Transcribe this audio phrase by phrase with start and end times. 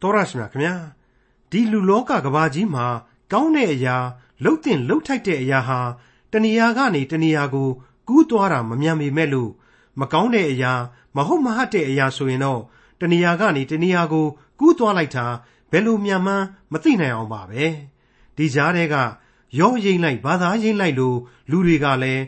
[0.00, 0.74] တော်ရရှိမြခင်ဗျာ
[1.50, 2.86] ဒီလူလောကကဘာကြီးမှာ
[3.32, 3.96] ကောင်းတဲ့အရာ
[4.42, 5.80] လှုပ်တင်လှုပ်ထိုက်တဲ့အရာဟာ
[6.32, 7.68] တဏှာကနေတဏှာကို
[8.08, 9.50] ကူးသွားတာမမြန်ပေမဲ့လို့
[10.00, 10.72] မကောင်းတဲ့အရာ
[11.16, 12.60] မဟုတ်မဟတ်တဲ့အရာဆိုရင်တော့
[13.00, 14.26] တဏှာကနေတဏှာကို
[14.60, 15.26] ကူးသွားလိုက်တာ
[15.70, 17.64] ဘယ်လိုမြန်မှန်းမသိနိုင်အောင်ပါပဲ
[18.36, 18.96] ဒီကြားထဲက
[19.58, 21.18] ရောရင်လိုက်ဘာသာရင်လိုက်လို့
[21.50, 22.22] လူတွေကလည်း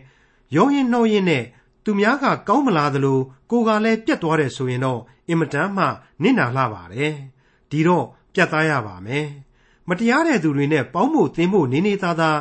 [0.57, 1.45] ရောရင်နှောရင်နဲ့
[1.85, 3.19] သူများကကောင်းမလားသလို
[3.51, 5.85] ကိုကလည်းပြတ်သွားတယ်ဆိုရင်တော့အင်မတန်မှ
[6.23, 7.15] နစ်နာလှပါတယ်
[7.71, 9.27] ဒီတော့ပြတ်သားရပါမယ်
[9.89, 12.39] မတရားတဲ့သူတွေနဲ့ပေါင်းဖို့သင်းဖို့နေနေသားသား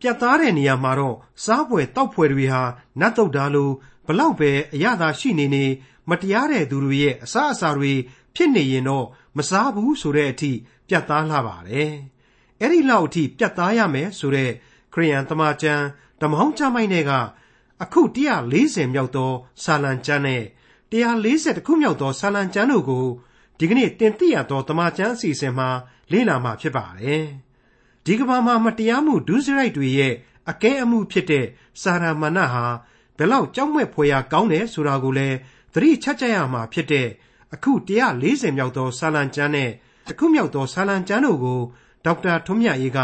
[0.00, 2.62] ပြတ်သားတဲ့နေရာမှာတော့စားပွဲတောက်ပွဲတွေဟာ
[3.00, 3.70] နတ်တုတ်တာလို
[4.06, 5.64] ဘလောက်ပဲအရသာရှိနေနေ
[6.08, 7.92] မတရားတဲ့သူတွေရဲ့အစားအစာတွေ
[8.34, 10.52] ဖြစ်နေရင်တော့မစားဘူးဆိုတဲ့အထိ
[10.88, 11.92] ပြတ်သားလာပါတယ်
[12.60, 14.50] အဲ့ဒီလောက်အထိပြတ်သားရမယ်ဆိုတဲ့
[14.92, 15.84] ခရိယန်တမန်ကျမ်း
[16.20, 17.12] ဓမ္မဟောင်းကျမ်းမိုင်းတွေက
[17.82, 18.00] အခု
[18.46, 19.32] 140မြောက်သော
[19.62, 20.42] စာလံကျမ်းနဲ့
[20.92, 23.06] 140ခုမြောက်သောစာလံကျမ်းတို့ကို
[23.58, 25.68] ဒီကနေ့တင်ပြရသောတမန်ကျမ်းအစီအစဉ်မှာ
[26.12, 27.24] လေ့လာမှာဖြစ်ပါတယ်။
[28.04, 30.14] ဒီကဘာမှာမတရားမှုဒုစရိုက်တွေရဲ့
[30.50, 31.46] အကဲအမှုဖြစ်တဲ့
[31.82, 32.64] စာရမဏဟာ
[33.16, 35.36] ဘယ်လောက်ကြောက်မက်ဖွယ်ရာကောင်းတယ်ဆိုတာကိုလည်း
[35.72, 37.08] သတိချကြရမှာဖြစ်တဲ့
[37.54, 37.72] အခု
[38.16, 39.70] 140မြောက်သောစာလံကျမ်းနဲ့
[40.08, 41.60] တစ်ခုမြောက်သောစာလံကျမ်းတို့ကို
[42.04, 42.98] ဒေါက်တာထွန်းမြတ်အေးက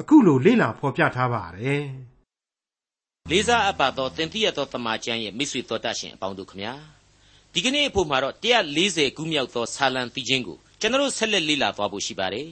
[0.00, 1.84] အခုလိုလေ့လာဖော်ပြထားပါတယ်။
[3.30, 6.74] လေးစားအပ်ပါသောတင်ပြရသောတမန်ကျမ်းရဲ့မိတ်ဆွေတော်တတ်ရှင်အပေါင်းတို့ခမညာ
[7.54, 8.34] ဒီကနေ့အဖို့မှာတော့
[8.76, 12.48] 140ခုမြောက်သောဆာလံတီချင်းကိုကျွန်တော်ဆက်လက်လေ့လာသွားဖို့ရှိပါတယ်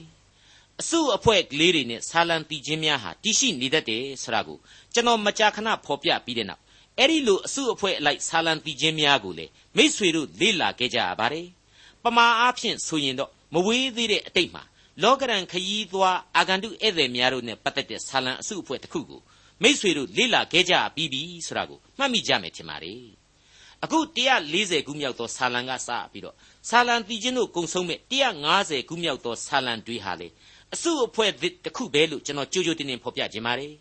[0.81, 4.57] အစုအဖွဲ့ကလေးတွေနဲ့ဆာလံတီချင်းများဟာတရှိနေတတ်တယ်ဆိုတာကို
[4.93, 6.61] ကျွန်တော်မကြာခဏဖော်ပြပြီးတဲ့နောက်
[6.97, 9.45] အဲ့ဒီလိုအစုအဖွဲ့အလိုက်ဆာလံတီချင်းများကိုလေ
[9.77, 11.47] မိษွေတို့လေ့လာခဲ့ကြရပါတယ်
[12.03, 14.63] ပမာအားဖြင့်ဆိုရင်တော့မဝေးသေးတဲ့အတိတ်မှာ
[15.03, 19.21] လောကရန်ခရီးသွားအာဂန္တုဧည့်သည်များတို့နဲ့ပတ်သက်တဲ့ဆာလံအစုအဖွဲ့တစ်ခုကို
[19.61, 23.20] မိษွေတို့လေ့လာခဲ့ကြပြီးပြီဆိုတာကိုမှတ်မိကြမယ်ထင်ပါတယ်
[23.83, 23.99] အခု
[24.43, 26.35] 140ခုမြောက်သောဆာလံကစပြီးတော့
[26.69, 27.99] ဆာလံတီချင်းတို့ကုံဆုံးမဲ့
[28.43, 30.27] 150ခုမြောက်သောဆာလံတွေဟာလေ
[30.73, 31.31] အစုအဖွဲ့
[31.65, 33.73] တစ်ခုပဲလို့ကျွန်တော်ကြိုးကြိုးတင်တင်ဖော်ပြခြင်းပါတယ်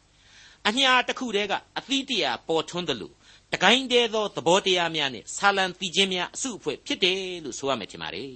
[0.69, 3.15] အညာတစ်ခုတည်းကအသီးတရာပေါ်ထွန်းတယ်လို့
[3.53, 8.33] တကိုင်းတဲသောသဘောတရားများနဲ့ဆာလံတီချင်းများအစုအဖွဲ့ဖြစ်တယ်လို့ဆိုရမယ်ထင်ပါတယ်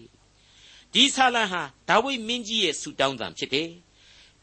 [0.93, 3.69] ဒီဆာလံဟာဒါဝိမင်းကြီးရဲ့ဆူတောင်းတံဖြစ်တယ်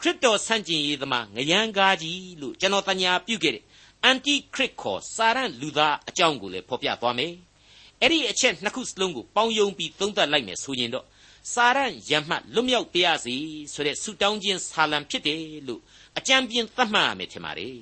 [0.02, 3.64] ခရစ်တော်ဆန့်ကျင်ရေးသမားငရန်ကားကြီးလို့ကျွန်တော်တညာပြုခဲ့တဲ့
[4.04, 7.34] အန်တီခရစ်ခေါ်စာရန်လူသားအကြောင်းကိုလည်းဖော်ပြသွားမယ်။
[8.02, 11.06] အဲ့ဒီအချက်နှစ်ခုစလုံးကိုပေါင်းယုံပြီးသုံးသပ်လိုက်မယ်ဆိုရင်တော့
[11.54, 13.36] စာရန်ရမှတ်လွတ်မြောက်ပါရစေ
[13.74, 15.82] ဆိုတဲ့ဆုတောင်းခြင်းဆာလံဖြစ်တယ်လို့
[16.18, 17.78] အကြံပြင်းသတ်မှတ်ရမယ်ထင်ပါတယ်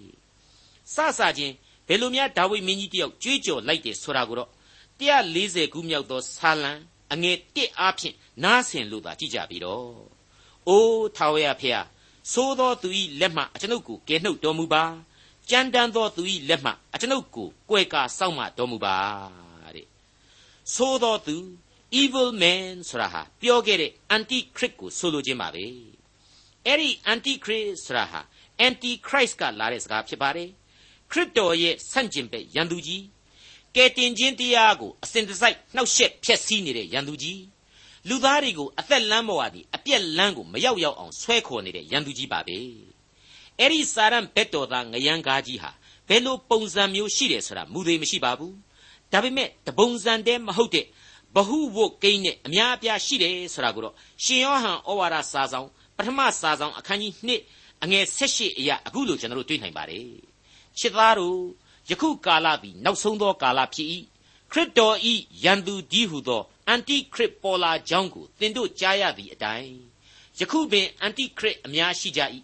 [0.93, 1.53] ။စစချင်း
[1.87, 4.49] ဘယ်လိုများဒါဝိမင်းကြီးတယောက်ကြွေးကြော်လိုက်တယ်ဆိုတာကိုတော့
[4.99, 6.71] 140ခုမြောက်သောဆာလံ
[7.13, 9.89] အငယ်1အားဖြင့်နားဆင်လို့သာကြည့်ကြပြီတော့။
[10.67, 11.85] အိုးထာဝရဖျား
[12.31, 14.83] သိုးသောသူ၏လက်မှအကျွန်ုပ်ကိုကယ်နှုတ်တော်မူပါ။
[15.49, 18.97] ကြမ်းတမ်းသောသူ၏လက်မှအကျွန်ုပ်ကိုကွယ်ကာစောင့်မတော်မူပါ
[19.75, 19.87] တဲ့
[20.73, 21.37] ဆိုသောသူ
[22.01, 25.65] evil man ဆိုတာဟာပြောခဲ့တဲ့ anti christ ကိုဆိုလိုခြင်းပါပဲ
[26.65, 28.19] အဲ့ဒီ anti christ ဆိုတာဟာ
[28.67, 30.49] anti christ ကလာတဲ့စကားဖြစ်ပါတယ်
[31.11, 33.03] ခရစ်တော်ရဲ့ဆန့်ကျင်ဘက်ရန်သူကြီး
[33.75, 37.41] ကယ်တင်ခြင်းတရားကိုအစဉ်တစိုက်နှောက်ယှက်ဖျက်ဆီးနေတဲ့ရန်သူကြီး
[38.07, 42.59] လူသားတွေကိုအသက်လမ်းပေါ်ကနေအပြက်လမ်းကိုမရောက်ရောက်အောင်ဆွဲခေါ်နေတဲ့ရန်သူကြီးပါပဲ
[43.59, 45.71] အဲ့ဒီစာရန်ဘက်တော်သားငရန်ကားကြီးဟာ
[46.07, 48.55] ဘယ်လိုပုံစံမျိုးရှိတယ်ဆိုတာမူသေးမရှိပါဘူး
[49.11, 50.85] ဒါပေမဲ့တပုံစံတည်းမဟုတ်တဲ့
[51.35, 55.67] ဘဟုဝုတ်ကိန်းနဲ့အများအပြားရှိတယ်ဆိုတာကိုတော့ရှင်ယောဟန်ဩဝါဒစာဆောင်
[55.97, 57.13] ပထမစာဆောင်အခန်းကြီး
[57.49, 60.07] 2အငယ်18အရာအခုလိုကျွန်တော်တို့တွေ့နိုင်ပါတယ်
[60.79, 61.39] ချစ်သားတို့
[61.89, 63.89] ယခုကာလသည်နောက်ဆုံးသောကာလဖြစ်၏
[64.51, 69.73] ခရစ်တော်ဤယန်သူကြီးဟုသောအန်တိခရစ်ပေါ်လာကြောင်းကိုသင်တို့ကြားရသည့်အတိုင်း
[70.39, 72.21] ယခုပင်အန်တိခရစ်အများရှိကြ၏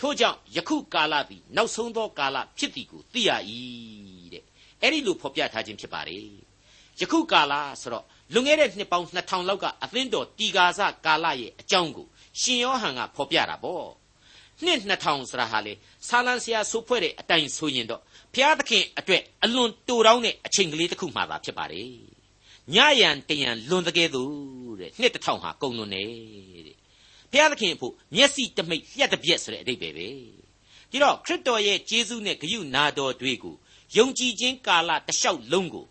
[0.00, 3.30] ထို့ကြောင့်ယခုကာလသည်နောက်ဆုံးသောကာလဖြစ်သည်ကိုသိရ၏
[4.32, 4.44] တဲ့
[4.82, 6.26] အဲ့ဒီလိုဖော်ပြထားခြင်းဖြစ်ပါတယ်
[7.00, 12.06] ယခုကာလဆိုတော့လွန်ခဲ့တဲ့နှစ်ပေါင်း2000လောက်ကအသင်းတော်တီကာစကာလရဲ့အကြောင်းကို
[12.40, 13.86] ရှင်ယောဟန်ကဖော်ပြတာပေါ့
[14.64, 15.72] နှစ်2000ဆိုတာဟာလေ
[16.08, 18.02] ဆာလံဆရာဆိုဖွဲ့တဲ့အတိုင်ဆိုရင်တော့
[18.32, 21.90] ဘုရားသခင်အတွက်အလွန်တူတောင်းတဲ့အချိန်ကလေးတစ်ခုမှသာဖြစ်ပါတယ်
[22.74, 24.22] ညယံတယံလွန်တကယ်သူ
[24.80, 26.04] တဲ့နှစ်1000ဟာကုန်လွန်နေ
[26.66, 26.75] တဲ့
[27.32, 30.08] ဘုရားသခင်အဖို့မျက်စိတမိတ်လျှက်တစ်ပြက်ဆိုတဲ့အဓိပ္ပာယ်ပဲ
[30.90, 33.54] ဒီတော့ခရစ်တော်ရဲ့ကျေးဇူးနဲ့ဂရုနာတော်တွေကို
[33.96, 35.84] ယုံကြည်ခြင်းကာလတလျှောက်လုံးကို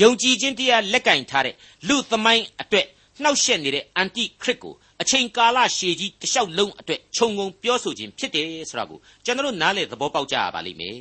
[0.00, 1.54] ယုံကြည်ခြင်းတရားလက်ကင်ထားတဲ့
[1.88, 2.86] လူသမိုင်းအတွက်
[3.22, 10.96] နှောက်ယှက်နေတဲ့အန်တိခရစ်ကိုအချိန်ကာလရှည်ကြီးတလျှောက်လုံးအတွက်ခြုံငုံပြောဆိုခြင်းဖြစ်တယ်ဆိုတာကိုကျွန်တော်နားလေသဘောပေါက်ကြရပါလိမ့်မယ်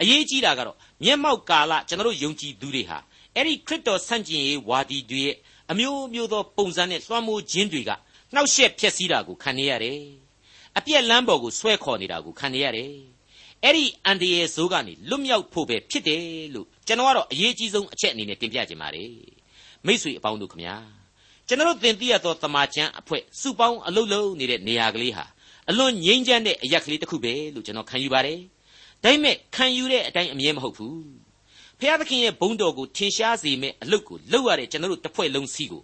[0.00, 2.98] အရေးကြီးတာကတော့မျက်မှောက်ကာလကျွန်တော်ယုံကြည်သူတွေဟာ
[3.34, 5.36] အဲ့ဒီခရစ်တော်ဆန့်ကျင်ရေးဝါဒီတွေရဲ့
[5.70, 7.90] အမျိုးမျိုးသောပုံစံနဲ့လွှမ်းမိုးခြင်းတွေက
[8.34, 10.00] နှောက်ယှက်ဖျက်ဆီးတာကိုခံနေရတယ်
[10.78, 12.92] အပြက်လမ်းပေါ်ကိုဆွဲခေါ်နေတာကိုခံနေရတယ်
[13.64, 16.22] အဲ့ဒီအန်ဒီရဲ့ဇိုးကနေလွတ်မြောက်ဖို့ပဲဖြစ်တယ်
[16.54, 19.12] လို့ကျွန်တော်ကတော့အရေးကြီးဆုံးအချက်အနေနဲ့တင်ပြခြင်းပါတယ်
[19.86, 20.76] မိษွေအပေါင်းတို့ခမညာ
[21.48, 25.24] ကျွန်တော်သင်သိရသောတမန်ကျန်အဖွဲ့စုပေါင်းအလုပ်လုပ်နေတဲ့နေရာကလေးဟာ
[25.70, 28.38] အလွန်ငြိမ်းချမ်းတဲ့အရက်ကလေးတစ်ခုပဲလို့ကျွန်တော်ခံယူပါတယ်။
[29.02, 30.96] ဒါပေမဲ့ခံယူတဲ့အတိုင်းအမြဲမဟုတ်ဘူး။
[31.80, 35.82] ဖျားသခင်ရဲ့ဘုန်းတော်ကိုထင်ရှားစေမယ့်အလုပ်ကိုလုပ်ရတဲ့ကျွန်တော်တို့တစ်ဖွဲ့လုံးစီးကို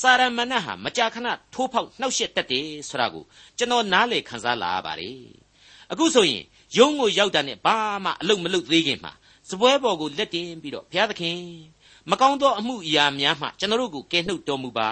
[0.00, 3.24] စာရမဏတ်ဟာမကြာခဏထိုးဖောက်နှောက်ယှက်တတ်တယ်ဆိုတာကို
[3.58, 5.18] ကျွန်တော်နားလေခံစားလာရပါတယ်။
[5.92, 6.44] အခုဆိုရင်
[6.76, 9.12] ယုံကိုရောက်တာနဲ့ဘာမှအလုပ်မလုပ်သေးခင်မှာ
[9.50, 11.38] စပွဲပေါ်ကိုလက်တင်ပြီးတော့ဘုရားသခင်
[12.10, 14.90] မကောင်းသောအမှုအရာများမှကျွန်တော်တို့ကိုကယ်နှုတ်တော်မူပါ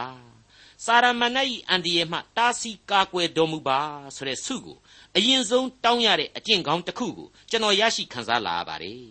[0.84, 3.78] စာရမဏေ၏အန်ဒီရဲ့မှတားဆီးကာကွယ်တော်မူပါ
[4.16, 4.76] ဆိုတဲ့ဆုကို
[5.16, 9.04] အရင်ဆုံးတောင်းရတဲ့အကျင့်ကောင်းတစ်ခုကိုကျွန်တော်ရရှိခံစားလာရပါတယ်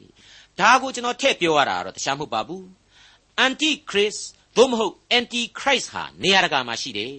[0.60, 2.68] ဒါကိုကျွန်တော်ထည့်ပြောရတာတော့တခြားမဟုတ်ပါဘူး
[3.38, 4.14] အန်တီခရစ်
[4.56, 7.16] သို့မဟုတ်အန်တီခရစ်ဟာနေရာတကာမှာရှိတယ်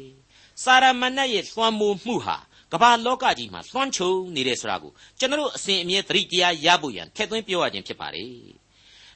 [0.62, 2.36] စာရမဏေရဲ့သွမ်းမိုးမှုဟာ
[2.72, 8.34] ကမ္ဘာလောကကြီးမှာလွှမ်းခြုံနေတယ်ဆိုတာကိုကျွန်တော်အစဉ်အမြဲသတိတရားရဖို့ရန်ထည့်သွင်းပြောရခြင်းဖြစ်ပါတယ်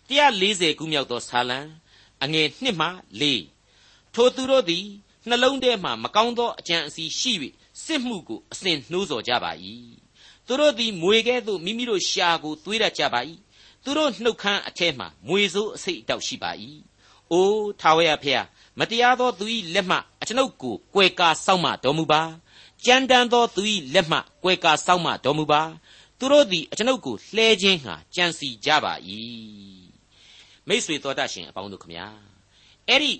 [0.08, 1.58] 140ခုမြောက်သောဆာလံ
[2.24, 2.88] အငယ်1မှ
[3.50, 4.86] 4ထိုသူတို့သည်
[5.28, 7.32] နှလုံးထဲမှမကောင်းသောအကြံအစီရှိ၍
[7.84, 9.52] စစ်မှုကိုအစဉ်နှိုးဆော်ကြပါ၏
[10.46, 13.20] သူတို့သည်မွေကဲ့သို့မိမိတို့ရှာကိုသွေးရကြပါ၏
[13.84, 16.50] သူတို့နှုတ်ခမ်းအထဲမှမွေစိုးအစိတ်အတောက်ရှိပါ၏
[17.32, 18.46] အိုးထာဝရဖျား
[18.78, 19.44] မတရားသောသူ၏
[19.74, 22.22] လက်မှအကျွန်ုပ်ကိုကွယ်ကာစောင့်မတော်မူပါ
[22.84, 23.62] ကြမ်းတမ်းသောသူ၏
[23.94, 25.62] လက်မှကွယ်ကာစောင့်မတော်မူပါ
[26.18, 28.92] သူတို့သည်အကျွန်ုပ်ကိုလှဲခြင်းဟာကြံစီကြပါ၏
[30.68, 32.06] မိတ်ဆွေတော်တတ်ရှင်အပေါင်းတို့ခမညာ
[32.88, 33.12] အဲ့ဒီ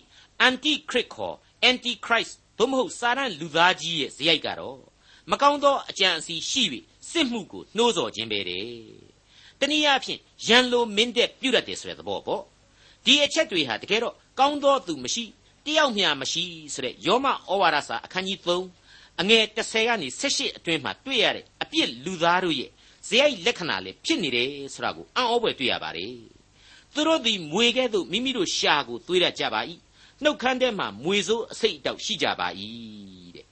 [0.47, 1.37] anti crit ခေါ်
[1.69, 4.79] anti christ သို့မဟုတ်စာရန်လူသားကြီးရဲ့ဇယိုက်ကတော့
[5.31, 8.67] မကောင်းသောအကြံအစီရှိပြီးစစ်မှုကိုနှိုးဆော်ခြင်းပဲတဲ့
[9.61, 12.43] တနည်းအားဖြင့်ရန်လိုမင်းတဲ့ပြုတ်တတ်တယ်ဆိုတဲ့သဘောပေါ့
[13.06, 15.25] ဒီအချက်တွေဟာတကယ်တော့ကောင်းသောသူမရှိ
[15.67, 16.44] တယောက်မျှမရှိ
[16.75, 22.70] ဆိုတဲ့ယောမဩဝါဒစာအခန်းကြီး3အငယ်30ကနေ18အတွင်းမှာတွေ့ရတဲ့အပြစ်လူသားတို့ရဲ့
[23.08, 26.14] ဇယိုက်လက္ခဏာလေးဖြစ်နေတယ်ဆိုတာကိုအံ့ဩဖွယ်တွေ့ရပါတယ်
[26.94, 29.61] သူတို့သည်မွေကဲ့သို့မိမိတို့ရှာကိုသွေးရကြပါ၏
[30.23, 32.49] နှုတ်ခမ်းထဲမှာမွေစိုးအစိတ်အတောက်ရှိကြပါ၏
[33.37, 33.47] တဲ့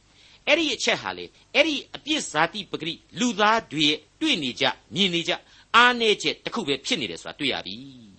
[0.47, 1.25] အဲ့ဒီအချက်ဟာလေ
[1.55, 4.65] အဲ့ဒီအပြစ်ဇာတိပဂရိလူသားတွေရဲ့တွေ့နေကြ
[4.95, 5.33] မြင်နေကြ
[5.77, 8.13] အားနေချက်တစ်ခုပဲဖြစ်နေတယ်ဆိုတာတွေ့ရပြီ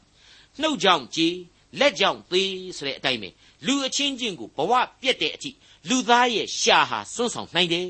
[0.61, 1.35] နှုတ်ကြောင့်ကြေး
[1.79, 3.29] လက်ကြောင့်သေးဆိုတဲ့အတိုင်းပဲ
[3.65, 5.51] လူအချင်းချင်းကိုဘဝပြက်တဲ့အထိ
[5.89, 7.89] လူသားရဲ့ရှာဟာစွန့်ဆောင်နိုင်တယ်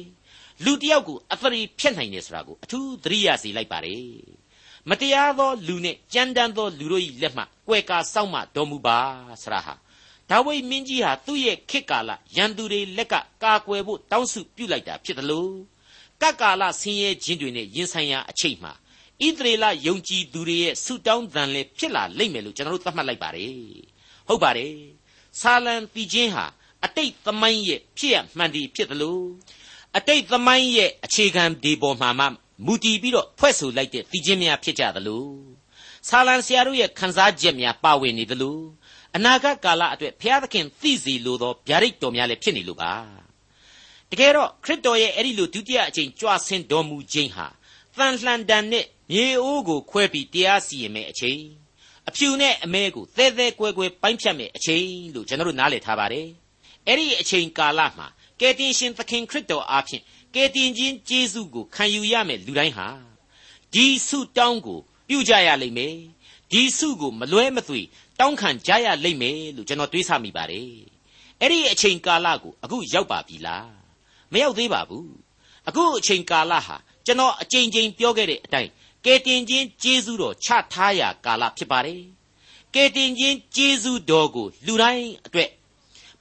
[0.65, 4.05] လူတယောက်ကိုအသရေဖြတ်နိုင်တယ်ဆိုတာကိုအထူးသတိရစေလိုက်ပါတယ်
[4.89, 8.97] မတရားသောလူနဲ့ကြမ်းတမ်းသောလူတို့၏လက်မှကွယ်ကာစောင့်မတော်မူပါ
[9.43, 9.73] ဆရာဟာ
[10.29, 15.51] ဒါဝိမင်းကြီးဟာသူ့ရဲ့ခေတ်ကာလရန်သူတွေလက်ကကာကွယ်ဖို့တောင်းစုပြုလိုက်တာဖြစ်တယ်လို့
[16.21, 18.71] ကပ်ကာလဆင်းရဲခြင်းတွေနဲ့ရင်ဆိုင်ရာအချိန်မှာ
[19.23, 23.53] ဣသရေလယုံကြည်သူတွေရဲ့ဆုတောင်းသံလည်းဖြစ်လာလိမ့်မယ်လို့ကျွန်တော်တို့သတ်မှတ်လိုက်ပါတယ်
[24.27, 24.73] ဟုတ်ပါတယ်
[25.41, 26.45] ဆာလံတီချင်းဟာ
[26.85, 29.23] အတိတ်သမိုင်းရဲ့ဖြစ်ရမှန်ဒီဖြစ်တယ်လို့
[29.97, 32.25] အတိတ်သမိုင်းရဲ့အခြေခံဒီပေါ်မှာမှ
[32.65, 35.27] မူတည်ပြီးတော့ဖွဲ့ဆိုလိုက်တဲ့တီချင်းများဖြစ်ကြသလို
[36.07, 38.59] ဆာလံဆရာတို့ရဲ့ခန်းစားချက်များပါဝင်နေသလို
[39.15, 42.93] အနာဂတ်ကာလအတွက်ဘုရားသခင်သိစီလိုသောဗျာဒိတ်တော်များလည်းဖြစ်နေလို့ပါ
[44.11, 47.47] တကယ်တော့ခရစ်တော်ရဲ့အဲ့ဒီလိုဒုတိယအချိန်ကြွဆင်းတော်မူခြင်းဟာ
[47.97, 51.41] တန်လှန်တန်နဲ့မြေအိုးကိုခွဲပြီးတရားစီရင်မဲ့အချိန်
[52.09, 56.27] အဖြူနဲ့အမဲကိုသဲသဲကွဲကွဲပိုင်းဖြတ်မဲ့အချိန်လို့ကျွန်တော်တို့နားလည်ထားပါတယ်
[56.87, 58.07] အဲ့ဒီအချိန်ကာလမှာ
[58.39, 60.03] ကယ်တင်ရှင်သခင်ခရစ်တော်အားဖြင့်
[60.35, 62.87] ကယ်တင်ခြင်းကျေးဇူးကိုခံယူရမယ်လူတိုင်းဟာ
[63.73, 65.95] ဒီဆုတောင်းကိုပြုကြရလိမ့်မယ်
[66.51, 67.81] ဒီဆုကိုမလွဲမသွေ
[68.19, 70.69] တောင်းခံကြရလိမ့်မယ်လို့ကျွန်တော်တွေးဆမိပါတယ်
[71.41, 73.69] အဲ့ဒီအချိန်ကာလကိုအခုရောက်ပါပြီလား
[74.31, 75.11] မရောက်သေးပါဘူး
[75.67, 78.69] အခုအချိန်ကာလဟာ ကျွန်တော်အချိန်ချင်းပြောခဲ့တဲ့အတိုင်း
[79.05, 82.01] ကယ်တင်ခြင်းကျေးဇူးတော်ချထားရာကာလဖြစ်ပါတယ်
[82.75, 85.49] ကယ်တင်ခြင်းကျေးဇူးတော်ကိုလူတိုင်းအတွက်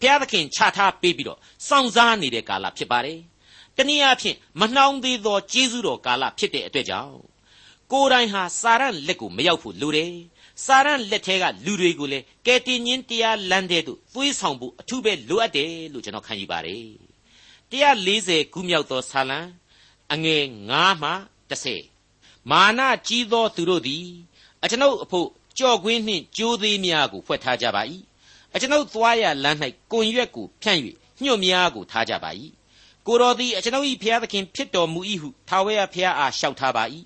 [0.01, 1.39] ဘုရားသခင်ချထားပေးပြီးတော့
[1.69, 3.19] စောင့်စားနေတဲ့ကာလဖြစ်ပါတယ်
[3.77, 7.15] တနည်းအားဖြင့်မနှောင်းသေးသောကျေးဇူးတော်ကာလဖြစ်တဲ့အတွက်ကြောင့်
[7.93, 10.13] ကိုယ်တိုင်ဟာစာရန်လက်ကိုမရောက်ဖို့လိုတယ်
[10.65, 16.87] စာရန်လက်ထဲကလူတွေကိုလည်းကယ်တင်ခြင်းတရားလမ်းတဲ့သို့သွေးဆောင်ဖို့အထူးပဲလိုအပ်တယ်လို့ကျွန်တော်ခံယူပါတယ်
[17.73, 19.41] 140ခုမြောက်သောဆာလံ
[20.15, 20.43] အငယ်
[20.75, 21.13] 9မှ
[21.91, 24.07] 10မာနကြီးသောသူတို့သည်
[24.63, 25.29] အကျွန်ုပ်အဖို့
[25.59, 27.83] ကြော့ကွင်းနှင့်ကြိုးသေးများကိုဖွက်ထားကြပါ၏
[28.55, 29.59] အကျွန်ုပ်သွားရလမ်း၌
[29.93, 30.81] ကွန်ရွက်ကိုဖြန့်၍
[31.23, 32.31] ညှို့များကိုထားကြပါ၏
[33.07, 36.85] ကိုတော်သည်အကျွန်ုပ်၏ဖျားသခင်ဖြစ်တော်မူ၏ဟုထာဝရဘုရားအားလျှောက်ထားပါ၏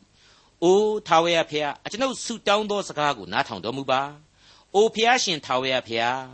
[0.63, 4.03] အိုထာဝရဘုရားအကျွန်ုပ်ဆုတောင်းသောစကားကိုနားထောင်တော်မူပါ
[4.75, 6.25] အိုဘုရားရှင်ထာဝရဘုရား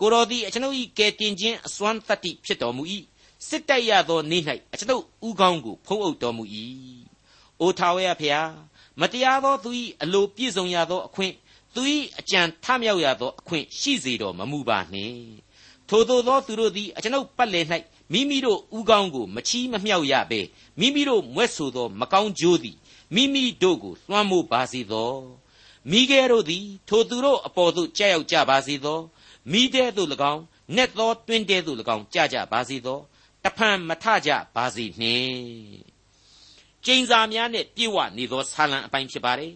[0.00, 2.82] ကိုတော်သည်အကျွန်ုပ်၏ကယ်တင်ခြင်းအစွမ်းတတ္တိဖြစ်တော်မူ၏
[3.48, 6.44] စစ်တိုက်ရသောနေ့၌အကျွန်ုပ်ဥကောင်းကိုဖုံးအုပ်တော်မူ၏
[7.60, 8.50] အိုထာဝရဘုရား
[9.00, 9.70] မတရားသောသူ၏
[10.02, 11.34] အလိုပြည့်စုံရသောအခွင့်
[11.74, 11.82] သူ၏
[12.18, 15.26] အကြံထမြောက်ရသောအခွင့်ရှိစေတော်မမူပါနှင့်
[15.88, 17.66] ထိုသို့သောသူတို့သည်အကျွန်ုပ်ပတ်လည်၌
[18.12, 20.40] မိမိတို့ဥကောင်းကိုမချီးမမြောက်ရဘဲ
[20.80, 22.76] မိမိတို့မွဲ့ဆိုသောမကောင်းကြိုးသည်
[23.14, 25.12] မိမိတို့ကိုလွှမ်းမိုးပါစေသော
[25.90, 28.98] မိခဲတို့သည်ထိုသူတို့အပေါ်သို့ကြောက်ကြပါစေသော
[29.52, 30.42] မိတဲ့သို့၎င်း
[30.74, 32.98] ငနက်သောတွင်တဲသို့၎င်းကြကြပါစေသော
[33.44, 35.92] တဖန်မထကြပါစေနှင့်
[36.84, 39.52] ကျိန်စာများနဲ့ပြည့်ဝနေသောဆာလံအပိုင်းဖြစ်ပါတယ်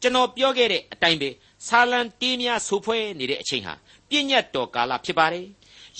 [0.00, 1.30] ကျွန်တော်ပြောခဲ့တဲ့အတိုင်းပဲ
[1.66, 3.74] ဆာလံတေးများဆိုဖွဲနေတဲ့အချိန်ဟာ
[4.08, 5.46] ပြည့်ညတ်တော်ကာလဖြစ်ပါတယ်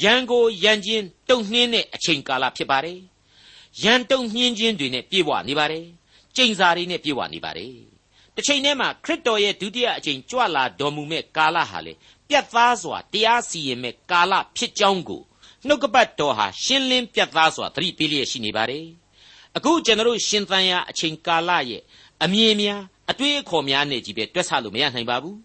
[0.02, 2.98] ရန်ကိုရန်ချင်းတုံနှင်းတဲ့အချိန်ကာလဖြစ်ပါတယ်
[3.82, 5.86] ရန်တုံနှင်းခြင်းတွေနဲ့ပြည့်ဝနေပါတယ်
[6.36, 7.74] ကျိန်စာတွေနဲ့ပြည့်ဝနေပါတယ်
[8.34, 11.92] တစ်ချိန်တည်းမှာခရစ်တော်ရဲ့ဒုတိယအကြိမ်ကြွလာတော်မူမဲ့ကာလဟာလေ
[12.28, 15.22] ပြတ်သားစွာတရားစီရင်မဲ့ကာလဖြစ်ကြောင်းကို
[15.66, 18.86] နှုတ်ကပတ်တော်ဟာရှင်းလင်းပြတ်သားစွာသတိပေးလျက်ရှိနေပါတယ်
[19.56, 21.82] အခုကျွန်တော်ရှင်သန်ရာအချိန်ကာလရဲ့
[22.24, 22.80] အမြင်များ
[23.10, 25.38] အတွေးအခေါ်များနဲ့ကြီးပဲတွက်ဆလို့မရနိုင်ပါဘူး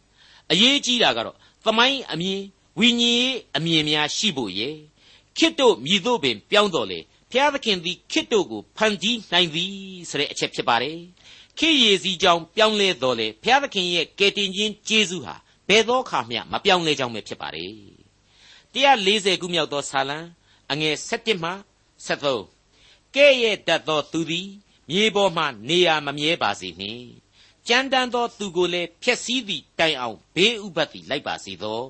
[0.51, 1.35] အရေးကြီးတာကတော့
[1.65, 2.41] သမိုင်းအမြင်
[2.79, 4.75] ဝိညာဉ်ရေးအမြင်များရှိဖို့ရဲ့
[5.37, 6.99] ခစ်တို့မြည်တို့ပင်ပြောင်းတော်လေ
[7.31, 9.73] ဖျားသခင်သည်ခစ်တို့ကိုဖန်တီးနိုင်သည်
[10.09, 10.97] ဆိုတဲ့အချက်ဖြစ်ပါတယ်
[11.57, 15.35] ခေရည်စီကြောင့်ပြောင်းလဲတော်လေဘုရားသခင်ရဲ့ကယ်တင်ခြင်းကျေးဇူးဟာ
[15.67, 17.98] ဘယ်သောအခါမျှမပြောင်းလဲကြောင်းပဲဖြစ်ပါတယ်
[18.75, 20.19] 140ခုမြောက်သောဆာလံ
[20.71, 21.51] အငယ်7မှ
[22.05, 24.49] 73ကဲ့ရဲ့တတ်သောသူသည်
[24.89, 27.07] မြေပေါ်မှနေရာမမြဲပါစေနှင့်
[27.67, 31.83] ကြမ်းတမ်းသောသူကိုလည်းဖျက်ဆီးသည့်တိုင်အောင်ဘေးဥပတ်သည်လိုက်ပါစေသော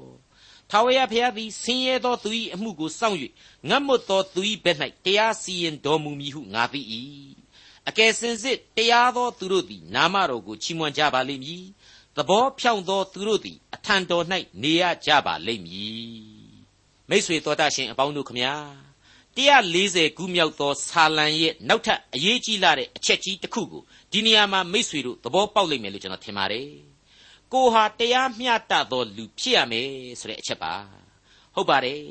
[0.70, 3.18] ထာဝရဘုရားသည်ဆင်းရဲသောသူ၏အမှုကိုစောင့်၍
[3.70, 6.82] ငတ်မွတ်သောသူ၏ဘက်၌တရားစီရင်တော်မူမည်ဟုငါသိ၏
[7.88, 11.64] အကယ်စင်စစ်တရားသောသူတို့သည်နာမတော်ကိုချီးမွမ်းကြပါလိမ့်မည်
[12.16, 14.26] သဘောဖြောင့်သောသူတို့သည်အထံတော်၌
[14.62, 16.39] နေရကြပါလိမ့်မည်
[17.10, 18.54] မိษွေတော်တတ်ရှင်အပေါင်းတို့ခမညာ
[19.38, 26.70] 140ခုမြောက်သောဆာလံရဲ့နောက်ထပ်အရေးကြီးလာတဲ့အချက်ကြီးတစ်ခုကိုဒီနေရာမှာမိษွေတို့သဘောပေါက်လိမ့်မယ်လို့ကျွန်တော်ထင်ပါတယ်
[27.54, 29.90] ကိုဟာတရားမျှတသောလူဖြစ်ရမယ်
[30.20, 30.74] ဆိုတဲ့အချက်ပါ
[31.56, 32.04] ဟုတ်ပါတယ်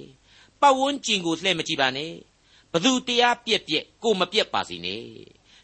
[0.60, 2.12] ပတ်ဝန်းကျင်ကိုလှည့်မကြည့်ပါနဲ့
[2.72, 5.02] ဘသူတရားပြက်ပြက်ကိုမပြက်ပါစေနဲ့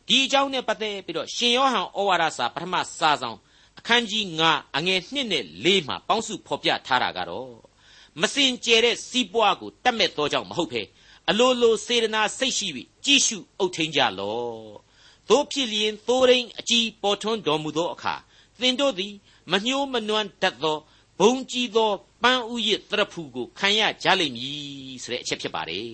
[0.07, 3.39] ဒီအကြောင်းနဲ့ပတ်သက်ပြီးတော့ရှင်ယောဟန်ဩဝါဒစာပထမစာဆောင်
[3.79, 7.74] အခန်းကြီး9အငယ်1နဲ့4မှာပေါင်းစုဖော်ပြထားတာကတော့
[8.21, 10.83] မစင်ကြဲတဲ့စီးပွားကိုတတ်မဲ့သောကြောင့်မဟုတ်ဘဲ
[11.31, 14.85] အလိုလိုစေတနာစိတ်ရှိပြီးကြည်ရှုအုပ်ထိန်ကြလော့
[15.29, 18.15] သို့ဖြစ်လျင်သိုးရင်းအကြီးပေါ်ထွန်းတော်မူသောအခါ
[18.61, 19.13] သင်တို့သည်
[19.53, 20.79] မညှိုးမနွမ်းတတ်သော
[21.21, 21.91] ဘုံကြီးသော
[22.23, 25.89] ပန်းဥယျတရဖူကိုခံရကြလိမ့်မည်ဆိုတဲ့အချက်ဖြစ်ပါတယ်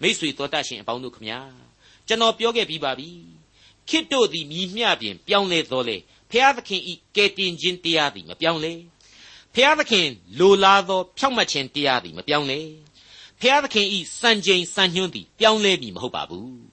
[0.00, 1.40] မိษွေတော်တတ်ရှင်အပေါင်းတို့ခမညာ
[2.06, 3.10] ကျွန်တော်ပြောခဲ့ပြီးပါပြီ
[3.88, 5.96] ခိတို့သည်မြည်မျှပြင်ပြောင်းလဲတော်လေ
[6.30, 8.72] ဖျားသခင်ဤကယ်တင်ခြင်းတရားသည်မပြောင်းလဲ
[9.54, 10.06] ဖျားသခင်
[10.38, 12.60] လိုလားသော ဖြောင့်မတ်ခြင်းတရားသည်မပြောင်းလဲ
[13.40, 16.68] ဖျားသခင်ဤစံချိန်စံညွှန်းသည်ပြောင်းလဲပြီမဟုတ်ပါဘူး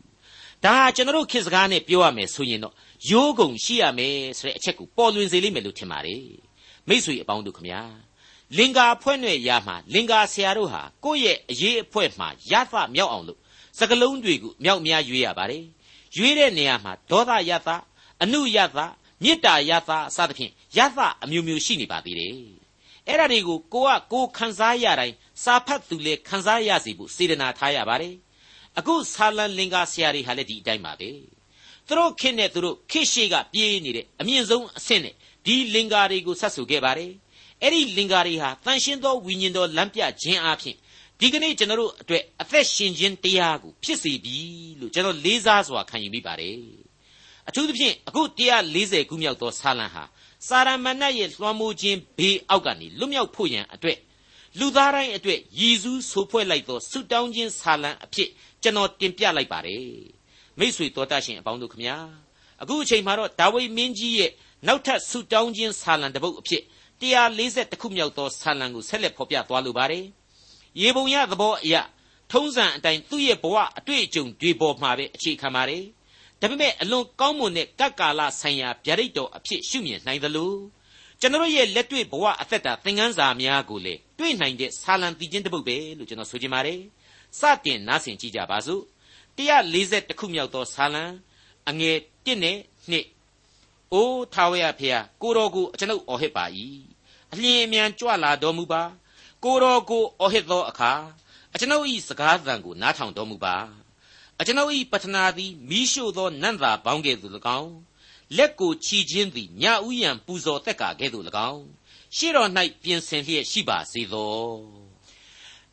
[0.66, 2.74] ဒါကျွန်တော်ခေတ်စကားနဲ့ပြောရမယ်ဆိုရင်တော့
[3.10, 6.26] ရိုးကုံရှိရမယ်ဆိုတဲ့အချက်ကိုပေါ်လွင်စေလိမ့်မယ်လို့ထင်ပါတယ်
[6.88, 7.82] မိษွေအပေါင်းတို့ခမညာ
[8.58, 13.40] လင်္ကာဖွဲ့နွယ်ရမှာလင်္ကာဆရာတို့ဟာကိုယ့်ရဲ့အရေးအဖွဲ့မှာရသမြောက်အောင်လို့
[13.80, 15.64] စကလုံးတွေကိုမြောက်များရွေးရပါတယ်
[16.18, 17.70] ရွေးတဲ့နေရာမှာဒေါသယသ
[18.24, 18.80] အနုယသ
[19.24, 22.65] မေတ္တာယသအစသဖြင့်ယသအမျိုးမျိုးရှိနေပါသေးတယ်
[23.08, 28.16] အဲ့ဒါတွေကိုကိုကကိုခံစားရတိုင်းစာဖတ်သူလည်းခံစားရစီဖို့စေတနာထားရပါတယ်
[28.78, 31.10] အခုဆာလံလင်္ကာဆရာတွေဟာလည်းဒီအတိုင်းပါပဲ
[31.88, 37.12] သူတို့ခင့်နဲ့သူတို့ခိရှိကပြေးနေတဲ့အမြင့်ဆုံးအဆင့်နဲ့ဒီလင်္ကာတွေကိုဆက်ဆူခဲ့ပါတယ်
[37.62, 40.76] အဲ့ဒီလင်္ကာတွေဟာတန်ရှင်းသောဝိညာဉ်တော်လမ်းပြခြင်းအပြင်
[41.20, 44.38] ဒီကနေ့ကျွန်တော်တို့အတွက်အသက်ရှင်ခြင်းတရားကိုဖြစ်စေပြီ
[44.80, 46.58] လို့ကျွန်တော်လေးစားစွာခံယူမိပါတယ်
[47.48, 48.22] အထူးသဖြင့်အခု
[48.66, 50.04] 140ခုမြောက်သောဆာလံဟာ
[50.48, 53.98] စာရမဏတ်ရဲ့လွှမ်းမိုးခြင်းဘေးအောက်ကနေလွတ်မြောက်ဖို့ရန်အတွက်
[54.60, 58.30] လူသားတိုင်းအတွက်ရည်စူးဆိုဖွဲ့လိုက်သောဆုတောင်းခြင်းဆာလံအဖြစ်
[58.64, 59.86] ကျွန်တော်တင်ပြလိုက်ပါတယ်
[60.60, 61.98] မိษွေတော်တတ်ရှင်အပေါင်းတို့ခမညာ
[62.62, 64.32] အခုအချိန်မှာတော့ဒါဝိမင်းကြီးရဲ့
[64.68, 66.64] နောက်ထပ်ဆုတောင်းခြင်းဆာလံတစ်ပုဒ်အဖြစ်
[67.02, 70.06] 140ခုမြောက်သောဆာလံကိုဆက်လက်ဖော်ပြသွားလိုပါတယ်
[70.82, 71.76] ရေပုံရသဘောအရ
[72.32, 75.84] ထုံးစံအတိုင်းသူ့ရဲ့ဘဝအတွေ့အကြုံတွေပေါ်မှာပဲအခြေခံပါတယ်
[76.46, 80.54] ဒါပေမဲ့အလွန်ကောင်းမွန်တဲ့ကပ်ကာလဆိုင်ရာဗျာဒိတ်တော်အဖြစ်ရှုမြင်နိုင်သလို
[81.20, 86.80] ကျွန်တော်ရဲ့လက်တွေ့ဘဝအသက်တာသင်ခန်းစာများကိုလည်းတွေ့နိုင်တဲ့ဆာလံတီချင်းတစ်ပုဒ်ပဲလို့ကျွန်တော်ဆိုချင်ပါတယ်
[87.40, 88.84] စတင်နားဆင်ကြည့်ကြပါစို့
[89.38, 91.04] 140ခုမြောက်သောဆာလံ
[91.70, 92.58] အငယ်1နဲ့
[92.92, 96.46] 2အိုးထာဝရဖေဟာကိုတော်ကိုကျွန်ုပ်အော်ဟစ်ပါ၏
[97.32, 98.84] အလျင်အမြန်ကြွလာတော်မူပါ
[99.44, 100.92] ကိုတော်ကိုအော်ဟစ်သောအခါ
[101.54, 103.56] အကျွန်ုပ်၏စကားသံကိုနားထောင်တော်မူပါ
[104.40, 107.74] အကျွန်ုပ်၏ပတနာသည်မိရှို့သောနန့်သာပေါင်းကဲ့သို့၎င်း
[108.38, 111.64] လက်ကိုချီခြင်းသည်ညဥ်ယံပူဇော်တက်ကာကဲ့သို့၎င်း
[112.16, 112.50] ရှေ့တော်၌
[112.84, 114.36] ပြင်ဆင်လျက်ရှိပါစေသော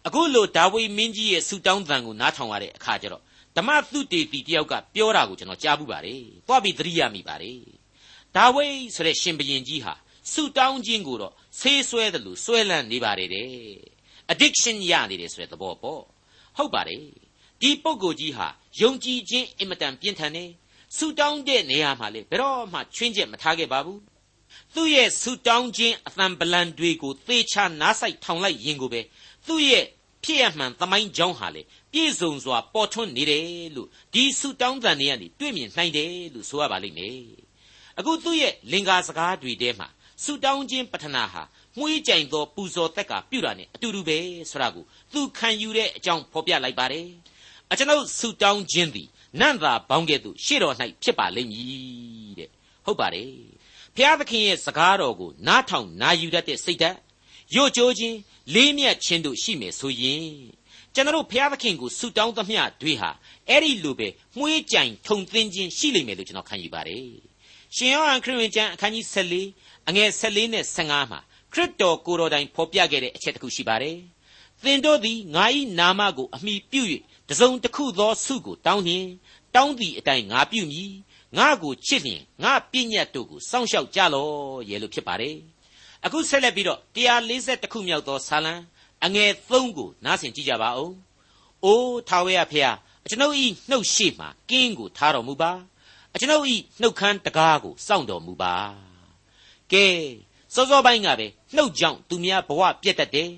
[0.07, 3.23] အခုလိုဒါဝိမင်းကြီးရဲ့ဆူတောင်းသံကိုနားထောင်ရတဲ့အခါကျတော့
[3.57, 7.61] ဓမ္မသုတေတီတယောက်ကပြောတာကိုကျွန်တော်ကြားဘူးပါတယ်။သွားပြီးသတိရမိပါတယ်။
[8.37, 9.95] ဒါဝိဆိုတဲ့ရှင်ဘုရင်ကြီးဟာ
[10.33, 13.51] ဆူတောင်းခြင်းကိုတော့ဆေးဆွဲတယ်လို့ဆွဲလန့်နေပါတယ်တဲ့
[14.33, 16.03] addiction ရနေတယ်ဆိုတဲ့သဘောပေါ့
[16.57, 17.05] ဟုတ်ပါတယ်
[17.63, 18.49] ဒီပုဂ္ဂိုလ်ကြီးဟာ
[18.81, 20.51] ယုံကြည်ခြင်းအင်မတန်ပြင်းထန်တယ်
[20.97, 24.01] ဆူတောင်းတဲ့နေရာမှာလေဘယ်တော့မှချွင်းချက်မထားခဲ့ပါဘူး
[24.75, 29.01] သူ့ရဲ့ဆူတောင်းခြင်းအသံပလန်တွေကိုသေချာနားဆိုင်ထောင်လိုက်ရင်ကိုပဲ
[29.47, 29.85] သူ့ရဲ့
[30.25, 33.45] ဖြစ်ရမှန်သမိုင်းကြောင်းဟာလေပြည့်စုံစွာပေါ်ထွန်းနေတယ်
[33.77, 37.21] လို့ဒီဆုတောင်းတန်တွေကနေတွေ့မြင်နိုင်တယ်လို့ဆိုရပါလိမ့်မယ်
[37.99, 39.89] အခုသူ့ရဲ့လင်္ကာစကားတွေထဲမှာ
[40.25, 41.43] ဆုတောင်းခြင်းပထနာဟာ
[41.79, 44.19] မှုေးကြိမ်သောပူဇော်သက်ကပြုတာနဲ့အတူတူပဲ
[44.51, 47.07] ဆိုတာကိုသူခံယူတဲ့အကြောင်းဖော်ပြလိုက်ပါတယ်
[47.73, 49.09] အကျွန်ုပ်ဆုတောင်းခြင်းသည်
[49.41, 52.49] နန့်သာဘောင်းကဲ့သို့ရှေ့တော်၌ဖြစ်ပါလိမ့်မည်တဲ့
[52.85, 53.31] ဟုတ်ပါတယ်
[53.97, 56.97] ဖျားသခင်ရဲ့စကားတော်ကိုနားထောင်နာယူတတ်တဲ့စိတ်ဓာတ်
[57.55, 58.17] ရွတ်ကြိုးခြင်း
[58.55, 60.27] လေးမြတ်ခြင်းတို့ရှိမယ်ဆိုရင်
[60.95, 63.11] ကျွန်တော်ဖျားသခင်ကိုဆုတောင်းသမျှတွေဟာ
[63.49, 67.07] အဲ့ဒီလိုပဲမှုေးကြိုင်ထုံသင်းခြင်းရှိလိမ့်မယ်လို့ကျွန်တော်ခံယူပါတယ်
[67.77, 71.21] ရှင်ယောဟန်ခရစ်ဝင်ကျမ်းအခန်းကြီး14အငယ်14နဲ့15မှာ
[71.53, 73.97] ခရစ်တော်ကိုယ်တော်တိုင်ဖော်ပြခဲ့တဲ့အချက်တစ်ခုရှိပါတယ်
[74.63, 75.45] သင်တို့သည်ငါ၏
[75.79, 76.83] နာမကိုအမိပြု၍
[77.33, 79.07] တစုံတစ်ခုသောဆုကိုတောင်းလျင်
[79.55, 80.93] တောင်းသည့်အတိုင်းငါပြုမည်
[81.39, 84.35] ငါကိုချစ်လျင်ငါပြည့်ညတ်တို့ကိုစောင့်ရှောက်ကြလော့
[84.71, 85.37] ရဲ့လို့ဖြစ်ပါတယ်
[86.05, 86.81] အခုဆက်လက်ပြီးတော့
[87.27, 88.55] 140ခုမြောက်သောဇာလံ
[89.05, 90.91] အငယ်3ကိုနားဆင်ကြည့်ကြပါဦး။
[91.65, 95.53] အိုးထာဝရဖျားအကျွန်ုပ်ဤနှုတ်ရှိမှကင်းကိုထားတော်မူပါ
[96.15, 98.55] အကျွန်ုပ်ဤနှုတ်ခမ်းတကားကိုစောင့်တော်မူပါ
[99.73, 99.87] ကဲ
[100.55, 103.31] စောစောပိုင်းကပဲနှုတ်ကြောင့်သူများဘဝပြတ်တတ်တယ်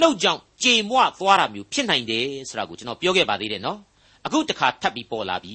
[0.00, 3.78] နှုတ်ကြောင့် ကြေမွသွားတာမျိုးဖြစ်နိုင်တယ်ဆိုတာကိုကျွန်တော်ပြောခဲ့ပါသေးတယ်နော်
[4.26, 5.48] အခုတခါထပ်ပြီးပေါ်လာပြ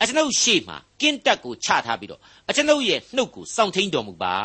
[0.00, 4.36] အကျွန်ုပ်ရှေ့မှာကင်းတက်ကိုချထားပြီးတော့အကျွန်ုပ်ရဲ့နှုတ်ကိုစောင့်ထိန်တော်မူပါ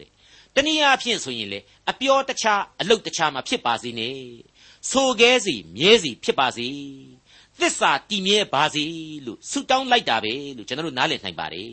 [0.00, 0.10] တဲ့
[0.54, 4.16] တနည်းအားဖြင့်ဆိုရင်လေအပြောတခြားအလုတ်တခြားမှာဖြစ်ပါစေနဲ့
[4.90, 6.68] ဆိုခဲစီမြဲစီဖြစ်ပါစေ
[7.60, 8.84] သစ္စာတည်မြဲပါစေ
[9.26, 11.72] လို့ဆုတောင်းလိုက်တာပဲလို့ကျွန်တော်တို့နားလည်နိုင်ပါတယ်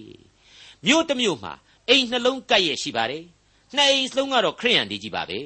[0.85, 1.53] မြို့တစ်မြို့မှာ
[1.89, 3.23] အိမ်နှလုံးကပ်ရဲ့ရှိပါတယ်
[3.75, 5.39] နှစ်အိမ်လုံးကတော့ခရိယန်တွေကြီးပါပဲ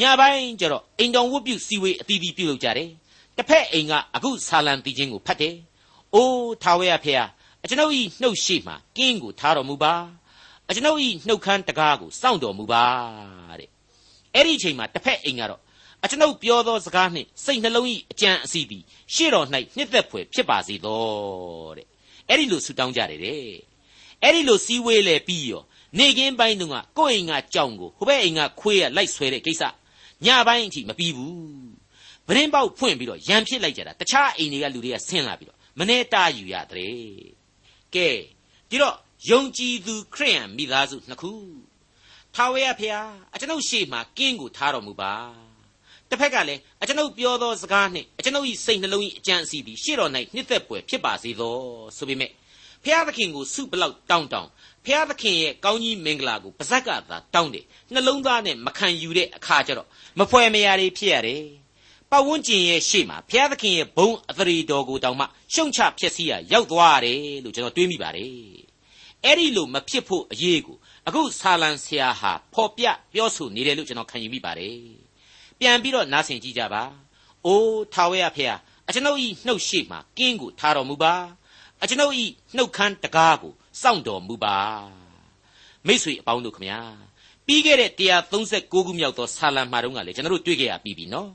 [0.00, 2.90] ညပိုင်းကျတော့အိမ်တော်ဝတ်ပြုစီဝေးအသီးသီးပြုလုပ်ကြတယ်
[3.36, 5.54] တစ်ဖက်အိမ်ကအခုဆာလံတီးခြင်းကိုဖတ်တယ်
[6.14, 7.24] အိုးထာဝရဖေဟာ
[7.62, 9.94] အကျွန်ုပ်ဤနှုတ်ရှိမှကင်းကိုထားတော်မူပါ
[10.68, 12.84] အကျွန်ုပ်ဤနှုတ်ခမ်းတကားကိုစောင့်တော်မူပါ
[13.60, 13.70] တဲ့
[14.34, 15.60] အဲ့ဒီအချိန်မှာတစ်ဖက်အိမ်ကတော့
[16.04, 18.82] အကျွန်ုပ်ပြောသောစကားနှင့်စိတ်နှလုံး၏အကြံအစီသည်
[19.14, 21.02] ရှေ့တော်၌နှစ်သက်ဖွယ်ဖြစ်ပါစေသော
[21.76, 21.86] တဲ့
[22.28, 23.40] အဲ့ဒီလိုဆူတောင်းကြတယ်တဲ့
[24.22, 25.62] အဲ့ဒီလိုစီးဝေးလဲပြီးရော
[25.98, 29.62] နေကင်းပိုင်းတုန်းကကိုယ့်အိမ်ကကြောင်ကိုဟိုဘက်အိမ်ကခွေးကလိုက်ဆွဲတဲ့ကိစ္စ
[30.24, 31.36] ညပိုင်းအထိမပြီးဘူး
[32.28, 36.94] ဗရင်ပေါက်ဖွင့်ပြီးတော့ရန်ဖြစ်လိုက်ကြတာတခြားအိမ်တွေကလူတွေကဆင်းလာပြီးတော့မနေတာယူရတဲ့
[37.94, 38.08] ကဲ
[38.70, 38.96] ဒီတော့
[39.30, 41.32] ယုံကြည်သူခရိယန်မိသားစုနှစ်ခု
[42.34, 45.14] ထာဝရဘုရားအကျွန်ုပ်ရှေ့မှာကင်းကိုထားတော်မူပါ
[46.10, 51.56] တစ်ဖက်ကလည်းအကျွန်ုပ်ပြောသောစကားနှင့်အကျွန်ုပ်၏စိတ်နှလုံး၏အကြံအစီသည်ရှေ့တော်၌နှစ်သက်ပွေဖြစ်ပါစေသော
[51.96, 52.30] ဆိုပေမဲ့
[52.84, 54.50] ဖျားသခင်ကိုစုဘလောက်တောင်းတောင်း
[54.86, 61.44] ဖျားသခင်ရဲ့ကောင်းကြီးမင်္ဂလာကိုပါဇက်ကသာတောင်းတယ်နှလုံးသားနဲ့မခံယူတဲ့အခါကျတော့မဖွဲမရာတွေဖြစ်ရတယ်
[62.10, 68.30] ပတ်ဝန်းကျင်ရဲ့ရှေ့မှာဘုရားသခင်ရဲ့ဘုံအသရေတော်ကိုတောင်မှရှုံချဖျက်ဆီးရရောက်သွားရတယ်လို့ကျွန်တော်တွေးမိပါတယ်
[69.24, 74.78] အဲ့ဒီလိုမဖြစ်ဖို့အရေးကိုအခုဆာလံဆရာဟာဖော်ပြပြောဆိုနေတယ်လို့ကျွန်တော်ခံယူမိပါတယ်
[75.58, 76.82] ပြန်ပြီးတော့နားဆင်ကြည့်ကြပါ
[77.46, 78.56] အိုးထာဝရဖေဟာ
[78.88, 81.14] အကျွန်ုပ်ဤနှုတ်ရှိမှကင်းကိုထားတော်မူပါ
[81.82, 82.24] အကျွန်ုပ်ဤ
[82.56, 84.58] နှုတ်ခမ်းတကားကို စောင့်တော်မူပါ
[85.86, 86.80] မိတ်ဆွေအပေါင်းတို့ခမညာ
[87.46, 91.30] ပြီးခဲ့တဲ့136ခုမြောက်သောဆာလံမှာတုန်းကလေကျွန်တော်တို့တွေ့ခဲ့ရပြီးပြီနော်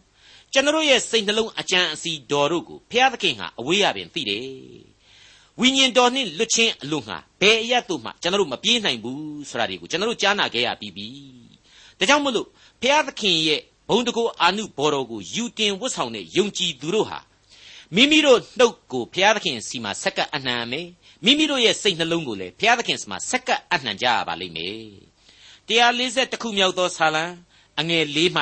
[0.54, 4.45] ကျွန်တော်ရဲ့စိတ်နှလုံးအကြံအစီတော်တို့ကိုဘုရားသခင်ဟာအဝေးရပင်သိတယ်
[5.60, 11.08] ဝိညာဉ်တော်နှင့်လွတ်ချင်းအလို့ငှာဘယ်အရတ်တို့မှကျွန်တော်တို့မပြေးနိုင်ဘူးဆိုတာတွေကိုကျွန်တော်တို့ကြားနာခဲ့ရပြီးပြီ
[11.99, 12.47] ဒါကြောင့်မလို့
[12.82, 17.19] ဘုရားသခင်ရဲ့ဘုံတကူအာနုဘော်တော်ကိုယူတင်ဝတ်ဆောင်တဲ့ယုံကြည်သူတို့ဟာ
[17.95, 20.88] မိမိတို့နှုတ်ကိုဘုရားသခင်စီမှာဆက်ကပ်အနှံမယ်
[21.26, 24.80] မိမိတို့ရဲ့စိတ်နှလုံးကိုလည်းဘုရားသခင်စီမှာဆက်ကပ်အနှံကြရပါလိမ့်မယ်
[25.70, 27.24] 140ခုမြောက်သောဆာလံ
[27.80, 28.42] အငယ်၄မှ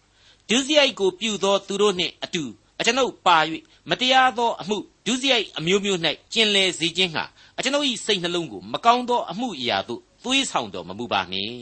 [0.00, 2.42] 6ဒုစရိုက်ကိုပြုသောသူတို့နှင့်အတူ
[2.80, 3.38] အကျွန်ုပ်ပါ၍
[3.90, 5.98] မတရားသောအမှုဒုစရိုက်အမျိုးမျိုး၌
[6.32, 7.24] ကျင်လည်စေခြင်းဟာ
[7.58, 11.54] အကျွန်ုပ်၏စိတ်နှလုံးကိုမကောင်းသောအမှုအရာသို့သွေးဆောင်တော်မမူပါနှင့်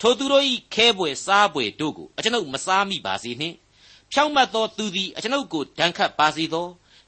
[0.00, 0.44] ထိုသူတို့၏
[0.74, 3.56] ခဲပွေစားပွေတို့ကိုအကျွန်ုပ်မစားမိပါစေနှင့်
[4.12, 6.66] ဖြောင့်မတ်သောသူသည်အကျွန်ုပ်ကိုဒဏ်ခတ်ပါစေသော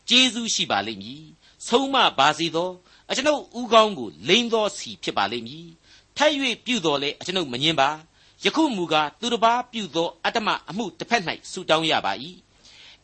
[0.09, 1.23] ကျေးဇူးရှိပါလိမ့်မည်
[1.69, 2.71] ဆုံးမပါစေသော
[3.11, 5.67] အကျွန်ုပ်ဥကောင်းကိုလိန်သောစီဖြစ်ပါလိမ့်မည်
[6.17, 7.91] ထိုက်၍ပြုတော်လဲအကျွန်ုပ်မငင်းပါ
[8.45, 12.13] ယခုမူကားသူတစ်ပါးပြုသောအတ္တမအမှုတစ်ဖက်၌ဆုတောင်းရပါ၏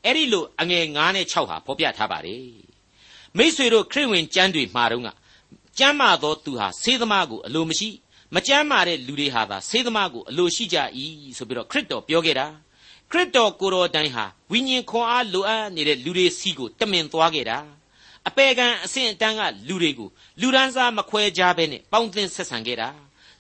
[0.05, 2.46] အဲ့ဒီလိုအငယ်9နဲ့6ဟာဖော်ပြထားပါတယ်
[3.37, 5.09] မိษွေတို့ခရစ်ဝင်ကျမ်းတွေမှာတော့က
[5.79, 7.88] ကျမ်းမာသောသူဟာဆေးသမားကိုအလိုမရှိ
[8.35, 10.79] မကျမ်းမာတဲ့လူတွေဟာသာဆေးသမားကိုအလိုရှိကြ၏
[11.37, 12.46] ဆိုပြီးတော့ခရစ်တော်ပြောခဲ့တာ
[13.11, 17.59] ခရစ်တော်ကိုယ်တော်တိုင်ဟာဝိညာဉ်ခွန်အားလိုအပ်နေတဲ့လူတွေစီကိုတမင်သွားခဲ့တာ
[18.29, 20.09] အပေကံအဆင့်အတန်းကလူတွေကို
[20.41, 22.89] လူဒန်းစားမခွဲကြဘဲနဲ့ပေါင်းသင်းဆက်ဆံခဲ့တာ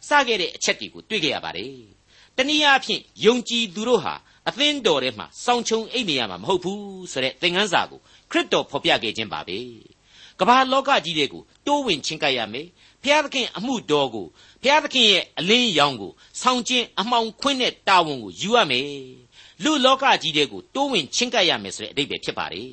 [0.08, 1.74] စခဲ့တဲ့အချက်တွေကိုတွေ့ကြရပါတယ်။
[2.36, 4.14] တနည်းအားဖြင့်ယုံကြည်သူတို့ဟာ
[4.48, 9.58] အသင်းတော်ထဲမှာစောင့်ချုံအိပ်နေရမှာမဟုတ်ဘူးဆိုတဲ့သင်ခန်းစာကိုခရစ်တော်ဖော်ပြခဲ့ခြင်းပါပဲ။
[10.40, 12.66] ကမ္ဘာလောကကြီးတွေကိုတိုးဝင်ချင်းကပ်ရမယ်။
[13.02, 14.26] ဘုရားသခင်အမှုတော်ကို
[14.62, 18.86] ဘုရားသခင်ရဲ့အလင်းရောင်ကိုဆောင်ကျင်းအမှောင်ခွင်းတဲ့တာဝန်ကိုယူရမယ်။
[19.62, 22.72] လူလောကကြီးတဲ့ကိုတိုးဝင်ချင်းကပ်ရမယ်ဆိုတဲ့အဓိပ္ပာယ်ဖြစ်ပါတယ်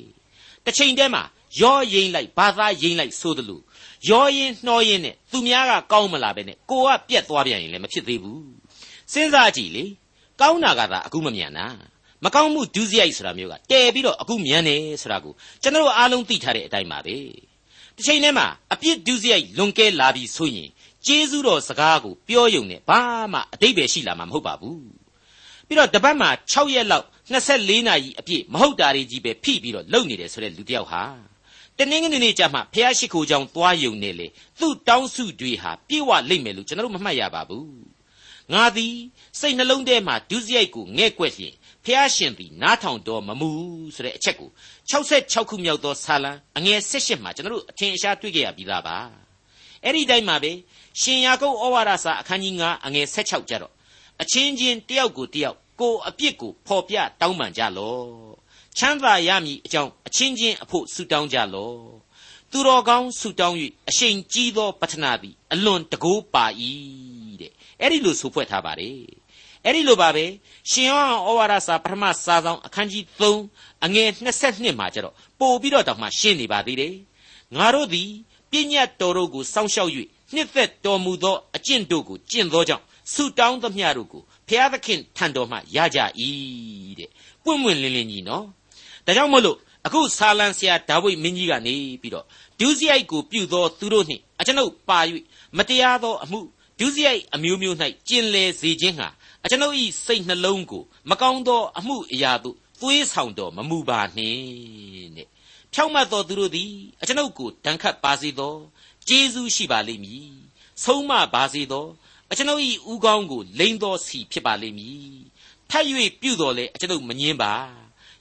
[0.64, 1.22] တစ်ချိန်တည်းမှာ
[1.58, 3.60] ရောရင်လိုက်ဘာသာရင်လိုက်ဆိုသလို
[4.08, 8.42] ရောရင်နှောရင်နဲ့သူများကကောင်းမလာပဲနဲ့ကိုကပြက်သွားပြန်ရင်လည်းမဖြစ်သေးဘူး
[9.12, 9.84] စဉ်းစားကြည့်လေ
[10.40, 11.66] ကောင်းတာကသာအခုမမြန်တာ
[12.24, 15.32] မကောင်းမှုဒုစရိုက်ဆိုတာမျိုးကတဲပြီးတော့အခုမြန်နေဆိုတာကို
[15.62, 17.16] ကျွန်တော်အားလုံးသိထားတဲ့အတိုင်းပါပဲ
[17.96, 20.68] တစ်ချိန်တည်းမှာအပြစ်ဒုစရိုက်လွန်ကဲလာပြီဆိုရင်
[21.06, 23.00] ကျေးဇူးတော်စကားကိုပြောယုံနဲ့ဘာ
[23.32, 24.80] မှအတိတ်ပဲရှိလာမှာမဟုတ်ပါဘူး
[25.66, 31.02] ပြီးတော့တပတ်မှာ6ရက်လောက်24နာရီအပြည့်မဟုတ်တာတွေကြီးပဲဖိပြီးတော့လုံနေတယ်ဆိုတဲ့လူတစ်ယောက်ဟာ
[31.80, 34.26] တနင်္ဂနွေနေ့ကျမှဖះရှိခိုးကြောင်သွားယုံနေလေ
[34.60, 37.68] သူ့တောင်းစုတွေဟာပြေဝလိမ့်မယ်လို့ကျွန်တော်တို့မမှတ်ရပါဘူး
[38.52, 38.94] ငါသည်
[39.40, 43.50] စိတ်နှလုံးထဲမှာဒုစရိုက်ကိုငဲ့ကွက်လျင်ဖះရှင်သည်နားထောင်တော်မမူ
[43.94, 44.50] ဆိုတဲ့အချက်ကို
[44.90, 48.96] 66ခုမြောက်သောဆာလံအငယ်78မှာကျွန်တော်တို့အထင်အရှားတွေ့ကြရပြီးသားပါ
[49.84, 50.52] အဲ့ဒီတိုင်းမှာပဲ
[51.00, 53.72] ရှင်ယာကုပ်ဩဝါဒစာအခန်းကြီး9အငယ်16ကျတော့
[54.22, 58.39] အချင်းချင်းတယောက်ကိုတယောက်ကိုအပြစ်ကိုဖော်ပြတောင်းပန်ကြလော့
[58.78, 61.78] ချမ်းသာရမည်အကြောင်းအချင်းချင်းအဖို့ဆုတောင်းကြလော့
[62.50, 63.56] သူတော်ကောင်းဆုတောင်း၍
[63.88, 66.44] အရှိန်ကြီးသောပတ္ထနာသည်အလွန်တကိုးပါ၏
[67.40, 68.98] တဲ့အဲ့ဒီလိုဆိုဖွဲ့ထားပါတယ်
[69.64, 70.24] အဲ့ဒီလိုပါပဲ
[70.70, 73.04] ရှင်ယောဟန်ဩဝါဒစာပထမစာဆောင်အခန်းကြီး
[73.44, 74.08] 3အငယ်
[74.44, 76.94] 22မှာကျတော့ပို့ပြီးတော့တောင်မှရှင်းနေပါသေးတယ်
[77.56, 78.10] ငါတို့သည်
[78.50, 79.90] ပြည့်ညတ်တော်တို့ကိုစောင့်ရှောက်၍
[80.34, 85.98] နှစ်သက်တော်မူသောအကျင့်တို့ကိုကျင့်သောကြောင့်ဆုတောင်းသမျှတို့ကိုဖျားသခင်ထံတော်မှရကြ၏
[86.98, 87.10] တဲ့
[87.44, 88.44] ပွင့်ပွင့်လင်းလင်းကြီးနော်
[89.06, 92.26] ဒါကြောင့်မို့လို့အခုဆာလံဆရာဒါဝိဒ်မင်းကြီးကနေပြီးတော့
[92.60, 95.00] ဒုစရိုက်ကိုပြုသောသူတို့နှင့်အကျွန်ုပ်ပါ၍
[95.56, 96.40] မတရားသောအမှု
[96.78, 97.76] ဒုစရိုက်အမျိုးမျိုး၌
[98.08, 99.08] ကျင်လည်စေခြင်းဟာ
[99.44, 105.28] အကျွန်ုပ်၏စိတ်နှလုံးကိုမကောင်းသောအမှုအရာသို့သွေးဆောင်တော်မမူပါနှင့်တဲ့
[105.72, 108.54] ဖြောက်မတ်သောသူတို့သည်အကျွန်ုပ်ကိုတန်ခတ်ပါစေသော
[109.08, 110.28] ကျေးဇူးရှိပါလိမ့်မည်
[110.84, 111.86] ဆုံးမပါစေသော
[112.30, 115.14] အကျွန်ုပ်၏ဥကောင်းကိုလိမ့်သောစီဖြစ်ပါလိမ့်မည်
[115.70, 115.84] ထပ်၍
[116.20, 117.54] ပြုတော်လေအကျွန်ုပ်မငင်းပါ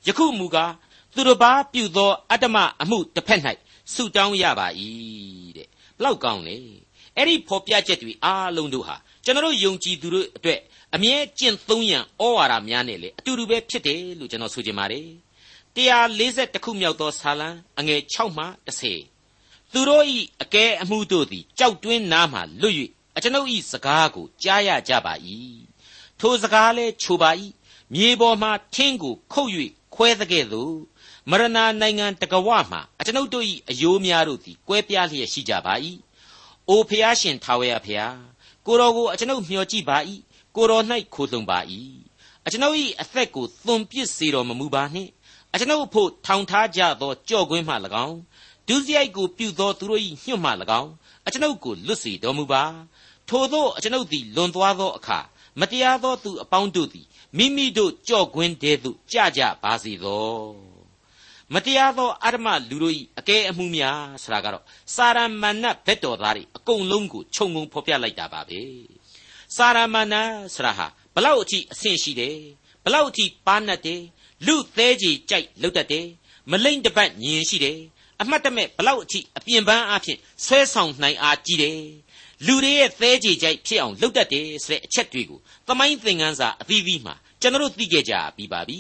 [0.08, 0.74] ယခုမူကား
[1.16, 3.42] သူတစ်ပါးပြုသောအတ္တမအမှုတစ်ဖက်၌
[3.94, 4.68] ဆုတောင်းရပါ၏
[5.58, 6.58] တဲ့ဘလောက်ကောင်းလေ
[7.16, 10.60] အဲ့ဒီဖော်ပြချက်တွေအားလုံးတို့ဟာကျွန်တော်ယုံကြည်သူတို့အတွက်
[10.96, 15.08] အမြဲကျင့်သုံးရန်ဩဝါဒများနဲ့လေအတူတူပဲဖြစ်တယ်လို့ကျွန်တော်ဆိုချင်ပါတယ်
[15.76, 18.46] 140ခုမြောက်သောဆာလံအငယ်6မှ
[19.08, 20.06] 10သူတို့၏
[20.42, 22.76] အကဲအမှုတို့သည်ကြောက်တွင်းနားမှလွတ်၍
[23.16, 25.14] အကျွန်ုပ်၏စကားကိုကြားရကြပါ၏
[26.20, 27.32] ထိုစကားလဲချိုပါ၏
[27.94, 29.52] မြေပေါ်မှထင်းကိုခုတ်၍
[30.02, 30.74] ခွဲသကဲ့သို့
[31.30, 35.74] မရဏနိုင်ငံတကဝမှအကျွန်ုပ်တို့၏အယိုးများတို့သည်ကွဲပြားလျက်ရှိကြပါ၏
[36.70, 38.16] အိုဖျားရှင်ထာဝရဖျား
[38.66, 39.98] ကိုတော်ကိုအကျွန်ုပ်မျှော်ကြည့်ပါ၏
[40.56, 40.84] ကိုတော်၌
[41.14, 41.60] ခိုလှုံပါ၏
[42.46, 45.12] အကျွန်ုပ်၏အသက်ကိုသွန်ပစ်စေတော်မမူပါနှင့်
[45.54, 47.74] အကျွန်ုပ်ဖို့ထောင်ထားကြသောကြော့ကွင်းမှ၎
[48.06, 48.18] င်း
[48.68, 50.92] ဒုစရိုက်ကိုပြုသောသူတို့၏ညှို့မှ၎င်း
[51.28, 52.64] အကျွန်ုပ်ကိုလွတ်စေတော်မူပါ
[53.30, 55.20] ထို့သောအကျွန်ုပ်သည်လွန်သွားသောအခါ
[55.60, 57.06] မတရားသောသူအပေါင်းတို့သည်
[57.38, 60.30] မိမိတို့ကြော့ကွင်းတဲသို့ကြကြပါစေသော
[61.54, 64.64] မတရားသောအရမလူတို့၏အကဲအမှုများဆိုတာကတော့
[64.96, 68.62] စာရမဏတ်ဘက်တော်သားတွေအကုန်လုံးကိုခြုံငုံဖော်ပြလိုက်တာပါပဲ
[69.56, 72.38] စာရမဏတ်ဆိုတာဟာဘလောက်အထိအဆင့်ရှိတယ်
[72.84, 74.02] ဘလောက်အထိပါနတ်တယ်
[74.46, 76.08] လူသေးကြီးကြိုက်လုတ်တတ်တယ်
[76.52, 77.80] မလိမ့်တပတ်ညင်ရှိတယ်
[78.22, 81.80] အမှတ်တမဲ့ဘလောက်အထိအပြင်ပန်းအဖြစ်ဆွဲဆောင်နိုင်အားကြီးတယ်
[82.46, 88.80] လူတွေရဲ့သဲကြေကြိုက်ဖြစ်အောင်လုပ်တတ်တယ်ဆိုတဲ့အချက်တွေကိုသမိုင်းသင်ခန်းစာအသီးသီးမှာကျွန်တော်တို့သိခဲ့ကြပြီးပါပြီ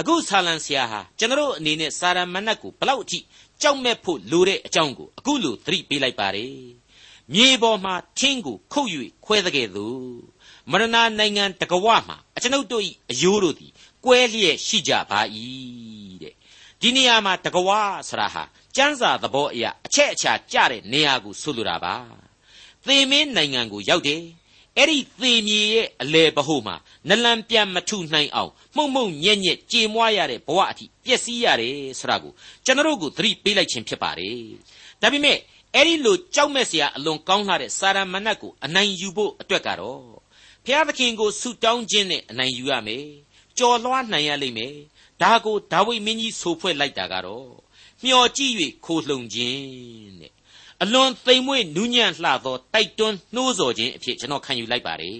[0.00, 3.18] အခုဆာလံဆရာဟာကျွန်တော်တို့အနေနဲ့စာရမဏတ်ကိုဘလောက်အထိ
[3.62, 6.56] ကြောက်မဲ့ဖို့လိုတဲ့အကြောင်းကိုအခုလိုသတိပေးလိုက်ပါတယ်
[7.34, 8.88] မြေပေါ်မှာထင်းကိုခုတ်၍
[9.24, 10.04] ခွဲတဲ့ကဲ့သို့
[10.70, 13.72] မရဏနိုင်ငံတကဝမှာအကျွန်ုပ်တို့၏အယိုးတို့သည်
[14.04, 15.20] ကွဲလျက်ရှိကြပါ၏
[16.22, 16.34] တဲ့
[16.80, 17.70] ဒီနေရာမှာတကဝ
[18.08, 18.44] ဆရာဟာ
[18.76, 21.94] ကျမ်းစာသဘောအရအချက်အချာကြတဲ့နေရာကိုဆိုလိုတာပါ
[22.86, 24.22] သေမင်းနိုင်ငံကိုရောက်တယ်
[24.78, 26.76] အဲ့ဒီသေမြေရဲ့အလေဘဟုမှာ
[27.08, 32.32] နလန်ပြန်မထုနိုင်အောင်မှုံမှုံညက်ညက်ကြေမွားရတဲ့ဘဝအထိပျက်စီးရတယ်ဆိုတာကို
[32.64, 34.38] ကျွန်တော်တို့ကိုသတိပေးလိုက်ခြင်းဖြစ်ပါတယ်
[35.02, 35.38] ဒါပေမဲ့
[35.74, 40.00] အဲ့ဒီလိုကြောက်မဲ့စရာအလွန်ကောင်းလာတဲ့စာရမဏတ်ကိုအနိုင်ယူဖို့အတွက်ကတော့
[40.64, 43.06] ဘုရားသခင်ကိုဆုတောင်းခြင်းနဲ့အနိုင်ယူရမယ်
[43.58, 44.74] ကြော်လွှားနိုင်ရလိမ့်မယ်
[45.22, 47.48] ဒါကိုဒါဝိမင်းကြီးဆိုဖွဲ့လိုက်တာကတော့
[48.02, 50.32] မျှော်ကြည့်၍ခိုလှုံခြင်းတဲ့
[50.82, 55.18] အလွန်သိမ်မွေ့နူးညံ့လှသောတိုက်တွန်းနှိုးဆော်ခြင်းအဖြစ်ကျွန်တော်ခံယူလိုက်ပါတယ်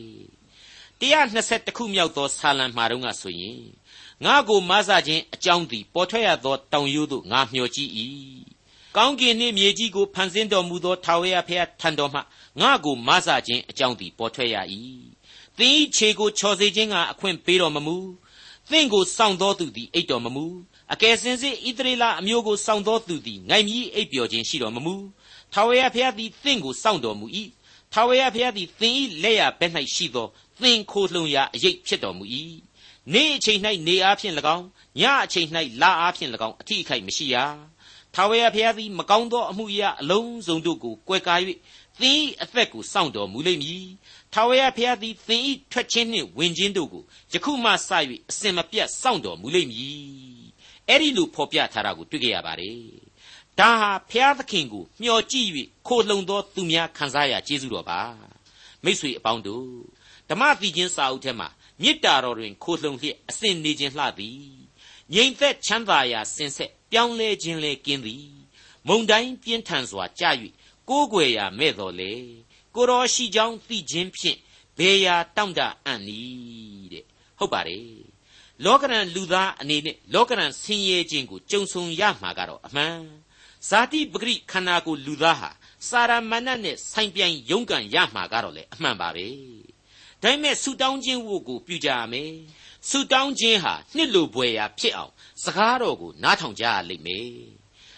[1.00, 3.60] 120ခုမြောက်သောဆာလံမှာတုန်းကဆိုရင်
[4.24, 7.90] ငါကိုမဆခြင်းအကြောင်းသည်ပေါ်ထွက်ရသောတောင်ရိုးသို့ငါမျှော်ကြည့်၏
[8.96, 12.20] ကောင်းကင်နှင့်မြေကြီးကိုဖန်ဆင်းတော်မူသောထာဝရဘုရားထံတော်မှ
[12.60, 14.56] ငါကိုမဆခြင်းအကြောင်းသည်ပေါ်ထွက်ရ၏
[15.58, 17.96] သင်၏ခြေကိုချော်စေခြင်းကအခွင့်ပေးတော်မမူ
[18.70, 20.44] သင်ကိုစောင့်တော်သူသည်အိတ်တော်မမူ
[20.92, 24.94] အကယ်စင်စစ်ဣသရေလအမျိုးကိုစောင့်တော်သူသည်ငိုင်မြီးအိပ်ပျော်ခြင်းရှိတော်မမူ
[25.54, 27.26] ထာဝရဘုရားသည်သင်ကိုစောင့်တော်မူ၏
[27.92, 30.26] ထာဝရဘုရားသည်သင်၏လက်ရဘက်၌ရှိသော
[30.60, 32.24] သင်ခိုလှုံရာအရေးဖြစ်တော်မူ၏
[33.12, 34.66] နေ့အချိန်၌နေအားဖြင့်၎င်း
[35.00, 35.48] ညအချိန်၌
[35.82, 37.36] လအားဖြင့်၎င်းအထီးအခိုက်မရှိရ
[38.14, 41.34] ထာဝရဘုရားသည်မကောင်းသောအမှုရာအလုံးစုံတို့ကိုကွယ်ကာ၍
[42.00, 43.86] သင်၏အသက်ကိုစောင့်တော်မူလိမ့်မည်
[44.32, 47.90] ထာဝရဘုရားသည်သင်၏ထွက်ခြင်းနှင့်ဝင်ခြင်းတို့ကိုယခုမှစ၍
[48.30, 50.44] အစဉ်မပြတ်စောင့်တော်မူလိမ့်မည်
[50.88, 53.03] အဲ့ဒီလိုဖော်ပြထားတာကိုတွေ့ကြရပါတယ်
[53.60, 55.48] ဒါဟာဘုရားသခင်ကိုမျှော်ကြည့်၍
[55.86, 58.00] ခိုလှုံသောသူများခံစားရကျေးဇူးတော်ပါ
[58.84, 59.68] မိတ်ဆွေအပေါင်းတို့
[60.28, 61.48] ဓမ္မသီချင်းစာအုပ်ထဲမှာ
[61.82, 64.38] မေတ္တာတော်တွင်ခိုလှုံလျက်အစဉ်နေခြင်းလှသည်
[65.14, 68.28] ငြိမ်သက်ချမ်းသာရာစင်ဆက်ပြောင်းလဲခြင်းလဲကင်းသည်
[68.86, 70.30] မုန်တိုင်းပြင်းထန်စွာကြာ၍
[70.88, 72.12] ကိုးကွယ်ရာမဲ့တော်လေ
[72.74, 74.38] ကိုတော်ရှိကြောင်းသိခြင်းဖြင့်
[74.78, 77.04] ဘေယာတောင့်တအံ့နီးတဲ့
[77.38, 78.04] ဟုတ်ပါတယ်
[78.64, 82.98] လောကရန်လူသားအနေနဲ့လောကရန်ဆင်းရဲခြင်းကိုကြုံဆုံရမှာကတော့အမှန်
[83.68, 85.50] ဇာတိပဂရိခန္ဓာကိုလူသားဟာ
[85.88, 89.26] စာရမဏတ်နဲ့ဆိုင်ပြိုင်ရုန်းကန်ရမှာကတော့လေအမှန်ပါပဲ
[90.22, 92.32] ဒါပေမဲ့ဆူတောင်းခြင်းဝတ်ကိုပြုကြရမယ်
[92.88, 97.30] ဆူတောင်းခြင်းဟာနှစ်လိုပွေရာဖြစ်အောင်စကားတော်ကိုနားထောင်ကြရလိမ့်မယ်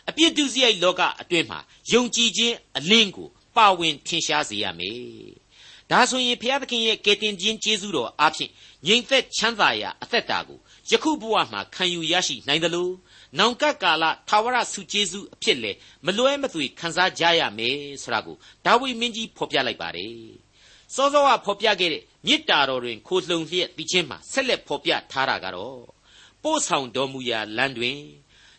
[0.09, 1.59] အပြစ်ဒုစရိုက်လောကအတွင်းမှာ
[1.93, 5.01] ယုံကြည်ခြင်းအလင်းကိုပါဝင်ထင်ရှားစေရမယ်
[5.91, 8.51] ဒါဆိုရင်ဘုရားသခင်ရဲ့ကယ်တင်ခြင်းကျေးဇူးတော်အဖြစ်
[8.87, 10.59] ငြိမ်သက်ချမ်းသာရာအသက်တာကို
[10.91, 12.93] ယခုဘဝမှာခံယူရရှိနိုင်တယ်လို့
[13.39, 15.73] နောင်ကပ်ကာလထာဝရဆုကျေးဇူးအဖြစ်လေ
[16.07, 20.17] မလွဲမသွေခံစားကြရမယ်ဆိုတာကိုဒါဝိမင်းကြီးဖော်ပြလိုက်ပါတယ်
[20.95, 25.81] စောစောကဖော်ပြခဲ့တဲ့မေတ္တာတော်တွင်ခိုလှုံလျက်ပြီးချင်းမှာဆက်လက်ဖော်ပြထားတာကတော့
[26.43, 28.01] ပို့ဆောင်တော်မူရာလမ်းတွင်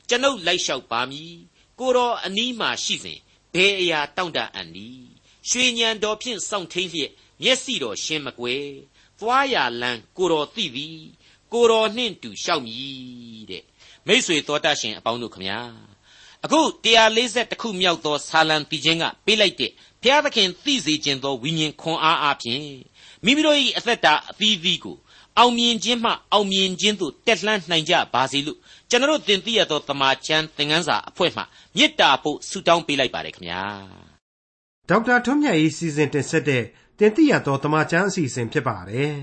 [0.10, 1.34] ကျွန်ုပ်လိုက်လျှောက်ပါမည်
[1.80, 3.20] ကိုတော်အနီးမှရှိစဉ်
[3.54, 5.08] ဘယ်အရာတောင့်တအံ့နည်း
[5.50, 7.12] ရွှေညံတော်ဖြင့်စောင့်ထိန်လျက်
[7.44, 8.66] မျက်စိတော်ရှင်းမကွယ်
[9.20, 11.00] သွားရလန်းကိုတော်သိသည်
[11.54, 13.64] ကိုတော်နှင့်တူလျှောက်မည်တဲ့
[14.08, 15.60] မိษွေတော်တတ်ရှင်အပေါင်းတို့ခမညာ
[16.46, 16.60] အခု
[17.12, 22.62] 140ခုမြောက်သောဆာလံတီချင်းကပေးလိုက်တဲ့ဘုရားသခင်သိစေခြင်းသောဝိညာဉ်ခွန်အားအပြင်
[23.26, 24.98] မိမိတို့၏အသက်တာအသီးသီးကို
[25.38, 28.58] အောင်မြင်ခြင်းမှအောင်မြင်ခြင်းသို့တက်လှမ်းနိုင်ကြပါစေလို့
[28.90, 31.42] ကျွန်တော်တင်ပြရသောတမန်ကျမ်းသင်ခန်းစာအဖွဲ့မှ
[31.78, 33.64] မေတ္တာပို့ဆုတောင်းပေးလိုက်ပါတယ်ခင်ဗျာ
[34.90, 36.64] ဒေါက်တာထွန်းမြတ်၏စီစဉ်တင်ဆက်တဲ့
[37.00, 39.14] တင်ပြရသောတမန်ကျမ်းအစီအစဉ်ဖြစ်ပါတယ်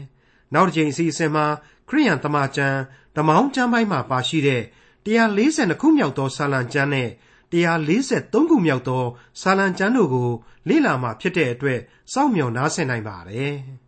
[0.54, 1.46] နောက်တစ်ချိန်အစီအစဉ်မှာ
[1.88, 2.78] ခရိယန်တမန်ကျမ်း
[3.16, 4.62] ဓမ္မောင်းကျမ်းပိုင်းမှာပါရှိတဲ့
[5.06, 7.08] 142ခုမြောက်သောစာလံကျမ်းနဲ့
[7.52, 9.04] 143ခုမြောက်သော
[9.40, 10.30] စာလံကျမ်းတို့ကို
[10.68, 11.80] လေ့လာမှဖြစ်တဲ့အတွက်
[12.12, 13.54] စောင့်မျှော်နားဆင်နိုင်ပါတယ်။